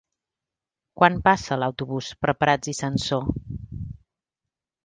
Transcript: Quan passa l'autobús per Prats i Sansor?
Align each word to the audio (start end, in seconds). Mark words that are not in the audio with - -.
Quan 1.01 1.19
passa 1.27 1.59
l'autobús 1.63 2.09
per 2.25 2.35
Prats 2.45 2.73
i 2.73 2.75
Sansor? 2.81 3.31